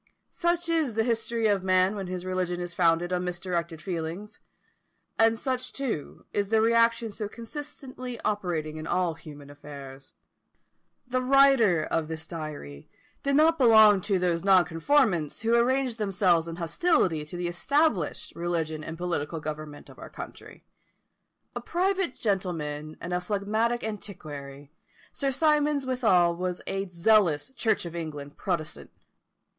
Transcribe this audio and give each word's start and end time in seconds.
Such 0.31 0.67
is 0.67 0.95
the 0.95 1.03
history 1.03 1.45
of 1.45 1.61
man 1.63 1.95
when 1.95 2.07
his 2.07 2.25
religion 2.25 2.59
is 2.59 2.73
founded 2.73 3.13
on 3.13 3.23
misdirected 3.23 3.83
feelings; 3.83 4.39
and 5.19 5.37
such, 5.37 5.71
too, 5.71 6.25
is 6.33 6.49
the 6.49 6.59
reaction 6.59 7.11
so 7.11 7.29
constantly 7.29 8.19
operating 8.21 8.77
in 8.77 8.87
all 8.87 9.13
human 9.13 9.51
affairs. 9.51 10.13
The 11.05 11.21
writer 11.21 11.83
of 11.83 12.07
this 12.07 12.25
diary 12.25 12.89
did 13.21 13.35
not 13.35 13.59
belong 13.59 14.01
to 14.01 14.17
those 14.17 14.43
nonconformists 14.43 15.43
who 15.43 15.53
arranged 15.53 15.99
themselves 15.99 16.47
in 16.47 16.55
hostility 16.55 17.23
to 17.23 17.37
the 17.37 17.47
established 17.47 18.35
religion 18.35 18.83
and 18.83 18.97
political 18.97 19.39
government 19.39 19.87
of 19.87 19.99
our 19.99 20.09
country. 20.09 20.65
A 21.55 21.61
private 21.61 22.15
gentleman 22.15 22.97
and 22.99 23.13
a 23.13 23.21
phlegmatic 23.21 23.83
antiquary, 23.83 24.71
Sir 25.13 25.29
Symonds 25.29 25.85
withal 25.85 26.35
was 26.35 26.59
a 26.65 26.89
zealous 26.89 27.51
Church 27.51 27.85
of 27.85 27.95
England 27.95 28.35
protestant. 28.35 28.89